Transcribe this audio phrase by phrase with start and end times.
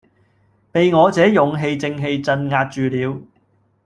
[0.71, 3.21] 被我這勇氣正氣鎭壓住了。